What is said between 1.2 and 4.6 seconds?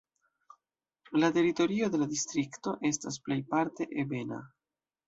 La teritorio de la distrikto estas plejparte ebena.